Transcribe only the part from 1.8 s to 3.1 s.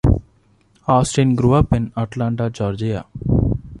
Atlanta, Georgia.